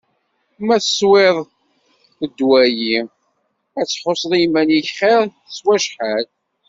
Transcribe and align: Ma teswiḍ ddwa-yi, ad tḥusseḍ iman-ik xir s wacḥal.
Ma 0.65 0.77
teswiḍ 0.83 1.37
ddwa-yi, 2.25 2.97
ad 3.79 3.87
tḥusseḍ 3.87 4.31
iman-ik 4.45 4.87
xir 4.97 5.21
s 5.55 5.57
wacḥal. 5.65 6.25